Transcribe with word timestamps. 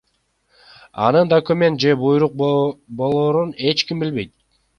Анын 1.07 1.29
документ 1.33 1.81
же 1.85 1.93
буйрук 2.01 2.39
болорун 3.03 3.53
эч 3.71 3.87
ким 3.87 4.03
билбейт. 4.07 4.35